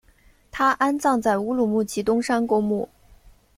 [0.49, 2.89] 他安葬在乌鲁木齐东山公墓。